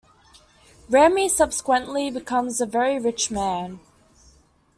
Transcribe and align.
Ramey 0.89 1.29
subsequently 1.29 2.09
becomes 2.09 2.59
a 2.59 2.65
very 2.65 2.97
rich 2.97 3.29
man. 3.29 3.79